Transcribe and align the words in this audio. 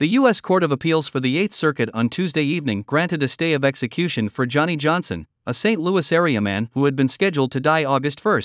The 0.00 0.16
U.S. 0.16 0.40
Court 0.40 0.62
of 0.62 0.72
Appeals 0.72 1.08
for 1.08 1.20
the 1.20 1.36
Eighth 1.36 1.52
Circuit 1.52 1.90
on 1.92 2.08
Tuesday 2.08 2.42
evening 2.42 2.84
granted 2.86 3.22
a 3.22 3.28
stay 3.28 3.52
of 3.52 3.66
execution 3.66 4.30
for 4.30 4.46
Johnny 4.46 4.74
Johnson, 4.74 5.26
a 5.46 5.52
St. 5.52 5.78
Louis 5.78 6.10
area 6.10 6.40
man 6.40 6.70
who 6.72 6.86
had 6.86 6.96
been 6.96 7.06
scheduled 7.06 7.52
to 7.52 7.60
die 7.60 7.84
August 7.84 8.24
1. 8.24 8.40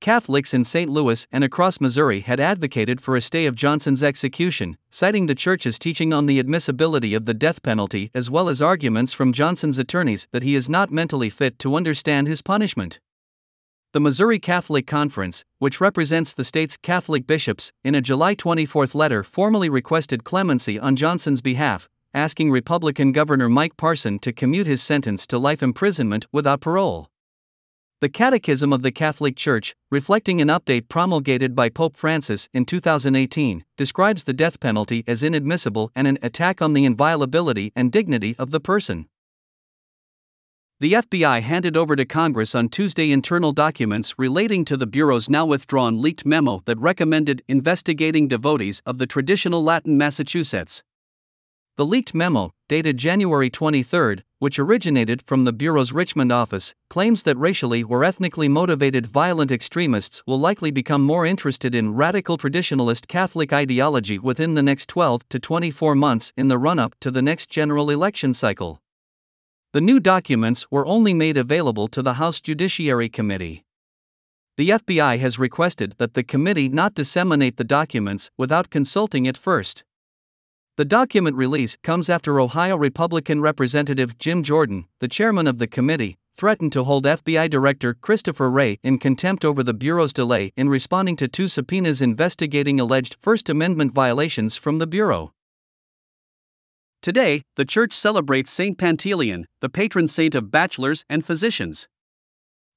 Catholics 0.00 0.54
in 0.54 0.64
St. 0.64 0.90
Louis 0.90 1.26
and 1.30 1.44
across 1.44 1.82
Missouri 1.82 2.20
had 2.20 2.40
advocated 2.40 2.98
for 2.98 3.14
a 3.14 3.20
stay 3.20 3.44
of 3.44 3.56
Johnson's 3.56 4.02
execution, 4.02 4.78
citing 4.88 5.26
the 5.26 5.34
church's 5.34 5.78
teaching 5.78 6.14
on 6.14 6.24
the 6.24 6.38
admissibility 6.38 7.12
of 7.12 7.26
the 7.26 7.34
death 7.34 7.62
penalty 7.62 8.10
as 8.14 8.30
well 8.30 8.48
as 8.48 8.62
arguments 8.62 9.12
from 9.12 9.34
Johnson's 9.34 9.78
attorneys 9.78 10.28
that 10.32 10.44
he 10.44 10.54
is 10.54 10.70
not 10.70 10.90
mentally 10.90 11.28
fit 11.28 11.58
to 11.58 11.76
understand 11.76 12.26
his 12.26 12.40
punishment. 12.40 13.00
The 13.92 14.00
Missouri 14.00 14.38
Catholic 14.38 14.86
Conference, 14.86 15.46
which 15.60 15.80
represents 15.80 16.34
the 16.34 16.44
state's 16.44 16.76
Catholic 16.76 17.26
bishops, 17.26 17.72
in 17.82 17.94
a 17.94 18.02
July 18.02 18.34
24 18.34 18.88
letter 18.92 19.22
formally 19.22 19.70
requested 19.70 20.24
clemency 20.24 20.78
on 20.78 20.94
Johnson's 20.94 21.40
behalf, 21.40 21.88
asking 22.12 22.50
Republican 22.50 23.12
Governor 23.12 23.48
Mike 23.48 23.78
Parson 23.78 24.18
to 24.18 24.30
commute 24.30 24.66
his 24.66 24.82
sentence 24.82 25.26
to 25.28 25.38
life 25.38 25.62
imprisonment 25.62 26.26
without 26.30 26.60
parole. 26.60 27.08
The 28.02 28.10
Catechism 28.10 28.74
of 28.74 28.82
the 28.82 28.92
Catholic 28.92 29.36
Church, 29.36 29.74
reflecting 29.90 30.42
an 30.42 30.48
update 30.48 30.90
promulgated 30.90 31.54
by 31.54 31.70
Pope 31.70 31.96
Francis 31.96 32.46
in 32.52 32.66
2018, 32.66 33.64
describes 33.78 34.24
the 34.24 34.34
death 34.34 34.60
penalty 34.60 35.02
as 35.06 35.22
inadmissible 35.22 35.90
and 35.96 36.06
an 36.06 36.18
attack 36.22 36.60
on 36.60 36.74
the 36.74 36.84
inviolability 36.84 37.72
and 37.74 37.90
dignity 37.90 38.36
of 38.38 38.50
the 38.50 38.60
person. 38.60 39.08
The 40.80 40.92
FBI 40.92 41.42
handed 41.42 41.76
over 41.76 41.96
to 41.96 42.04
Congress 42.04 42.54
on 42.54 42.68
Tuesday 42.68 43.10
internal 43.10 43.50
documents 43.50 44.16
relating 44.16 44.64
to 44.66 44.76
the 44.76 44.86
Bureau's 44.86 45.28
now 45.28 45.44
withdrawn 45.44 46.00
leaked 46.00 46.24
memo 46.24 46.62
that 46.66 46.78
recommended 46.78 47.42
investigating 47.48 48.28
devotees 48.28 48.80
of 48.86 48.98
the 48.98 49.06
traditional 49.06 49.64
Latin 49.64 49.98
Massachusetts. 49.98 50.84
The 51.78 51.84
leaked 51.84 52.14
memo, 52.14 52.52
dated 52.68 52.96
January 52.96 53.50
23, 53.50 54.18
which 54.38 54.60
originated 54.60 55.20
from 55.26 55.42
the 55.42 55.52
Bureau's 55.52 55.92
Richmond 55.92 56.30
office, 56.30 56.76
claims 56.88 57.24
that 57.24 57.36
racially 57.36 57.82
or 57.82 58.04
ethnically 58.04 58.48
motivated 58.48 59.04
violent 59.04 59.50
extremists 59.50 60.22
will 60.28 60.38
likely 60.38 60.70
become 60.70 61.02
more 61.02 61.26
interested 61.26 61.74
in 61.74 61.96
radical 61.96 62.38
traditionalist 62.38 63.08
Catholic 63.08 63.52
ideology 63.52 64.16
within 64.20 64.54
the 64.54 64.62
next 64.62 64.88
12 64.88 65.28
to 65.30 65.40
24 65.40 65.96
months 65.96 66.32
in 66.36 66.46
the 66.46 66.56
run 66.56 66.78
up 66.78 66.94
to 67.00 67.10
the 67.10 67.22
next 67.22 67.50
general 67.50 67.90
election 67.90 68.32
cycle. 68.32 68.80
The 69.74 69.82
new 69.82 70.00
documents 70.00 70.66
were 70.70 70.86
only 70.86 71.12
made 71.12 71.36
available 71.36 71.88
to 71.88 72.00
the 72.00 72.14
House 72.14 72.40
Judiciary 72.40 73.10
Committee. 73.10 73.66
The 74.56 74.70
FBI 74.70 75.18
has 75.18 75.38
requested 75.38 75.94
that 75.98 76.14
the 76.14 76.22
committee 76.22 76.70
not 76.70 76.94
disseminate 76.94 77.58
the 77.58 77.64
documents 77.64 78.30
without 78.38 78.70
consulting 78.70 79.26
it 79.26 79.36
first. 79.36 79.84
The 80.78 80.86
document 80.86 81.36
release 81.36 81.76
comes 81.82 82.08
after 82.08 82.40
Ohio 82.40 82.78
Republican 82.78 83.42
Representative 83.42 84.16
Jim 84.16 84.42
Jordan, 84.42 84.86
the 85.00 85.08
chairman 85.08 85.46
of 85.46 85.58
the 85.58 85.66
committee, 85.66 86.16
threatened 86.34 86.72
to 86.72 86.84
hold 86.84 87.04
FBI 87.04 87.50
Director 87.50 87.92
Christopher 87.92 88.50
Wray 88.50 88.78
in 88.82 88.96
contempt 88.96 89.44
over 89.44 89.62
the 89.62 89.74
Bureau's 89.74 90.14
delay 90.14 90.50
in 90.56 90.70
responding 90.70 91.16
to 91.16 91.28
two 91.28 91.46
subpoenas 91.46 92.00
investigating 92.00 92.80
alleged 92.80 93.18
First 93.20 93.50
Amendment 93.50 93.92
violations 93.92 94.56
from 94.56 94.78
the 94.78 94.86
Bureau. 94.86 95.34
Today, 97.08 97.40
the 97.56 97.64
church 97.64 97.94
celebrates 97.94 98.50
Saint 98.50 98.76
Pantaleon, 98.76 99.46
the 99.62 99.70
patron 99.70 100.08
saint 100.08 100.34
of 100.34 100.50
bachelors 100.50 101.06
and 101.08 101.24
physicians. 101.24 101.88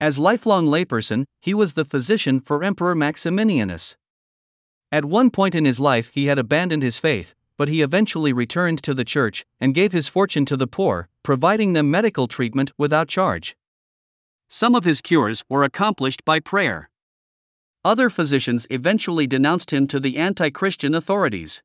As 0.00 0.18
lifelong 0.18 0.66
layperson, 0.66 1.26
he 1.40 1.54
was 1.54 1.74
the 1.74 1.84
physician 1.84 2.40
for 2.40 2.64
Emperor 2.64 2.96
Maximianus. 2.96 3.94
At 4.90 5.04
one 5.04 5.30
point 5.30 5.54
in 5.54 5.64
his 5.64 5.78
life, 5.78 6.10
he 6.12 6.26
had 6.26 6.40
abandoned 6.40 6.82
his 6.82 6.98
faith, 6.98 7.34
but 7.56 7.68
he 7.68 7.82
eventually 7.82 8.32
returned 8.32 8.82
to 8.82 8.94
the 8.94 9.04
church 9.04 9.44
and 9.60 9.76
gave 9.76 9.92
his 9.92 10.08
fortune 10.08 10.44
to 10.46 10.56
the 10.56 10.66
poor, 10.66 11.08
providing 11.22 11.74
them 11.74 11.88
medical 11.88 12.26
treatment 12.26 12.72
without 12.76 13.06
charge. 13.06 13.56
Some 14.50 14.74
of 14.74 14.82
his 14.82 15.00
cures 15.00 15.44
were 15.48 15.62
accomplished 15.62 16.24
by 16.24 16.40
prayer. 16.40 16.90
Other 17.84 18.10
physicians 18.10 18.66
eventually 18.70 19.28
denounced 19.28 19.72
him 19.72 19.86
to 19.86 20.00
the 20.00 20.16
anti 20.16 20.50
Christian 20.50 20.96
authorities. 20.96 21.62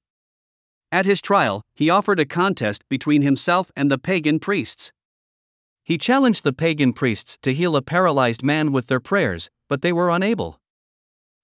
At 0.92 1.06
his 1.06 1.22
trial, 1.22 1.64
he 1.74 1.90
offered 1.90 2.20
a 2.20 2.26
contest 2.26 2.84
between 2.90 3.22
himself 3.22 3.72
and 3.76 3.90
the 3.90 3.98
pagan 3.98 4.40
priests. 4.40 4.92
He 5.84 5.98
challenged 5.98 6.44
the 6.44 6.54
pagan 6.54 6.92
priests 6.92 7.38
to 7.42 7.54
heal 7.54 7.76
a 7.76 7.82
paralyzed 7.82 8.44
man 8.44 8.72
with 8.72 8.88
their 8.88 9.00
prayers, 9.00 9.50
but 9.70 9.82
they 9.82 9.94
were 9.94 10.10
unable. 10.10 10.60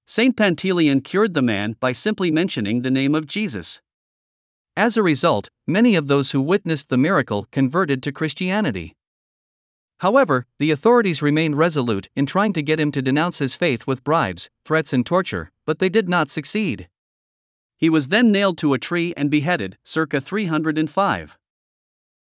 Saint 0.05 0.35
Pantaleon 0.35 1.01
cured 1.03 1.33
the 1.33 1.41
man 1.41 1.75
by 1.79 1.91
simply 1.91 2.29
mentioning 2.29 2.81
the 2.81 2.91
name 2.91 3.15
of 3.15 3.25
Jesus. 3.25 3.81
As 4.75 4.95
a 4.95 5.03
result, 5.03 5.49
many 5.65 5.95
of 5.95 6.07
those 6.07 6.31
who 6.31 6.41
witnessed 6.41 6.89
the 6.89 6.97
miracle 6.97 7.47
converted 7.51 8.03
to 8.03 8.11
Christianity. 8.11 8.95
However, 9.99 10.45
the 10.59 10.71
authorities 10.71 11.21
remained 11.21 11.57
resolute 11.57 12.09
in 12.15 12.25
trying 12.25 12.53
to 12.53 12.61
get 12.61 12.79
him 12.79 12.91
to 12.91 13.01
denounce 13.01 13.39
his 13.39 13.55
faith 13.55 13.87
with 13.87 14.03
bribes, 14.03 14.49
threats, 14.63 14.93
and 14.93 15.05
torture, 15.05 15.51
but 15.65 15.79
they 15.79 15.89
did 15.89 16.07
not 16.07 16.29
succeed. 16.29 16.87
He 17.77 17.89
was 17.89 18.07
then 18.07 18.31
nailed 18.31 18.57
to 18.57 18.73
a 18.73 18.79
tree 18.79 19.13
and 19.15 19.29
beheaded, 19.29 19.77
circa 19.83 20.19
305. 20.19 21.37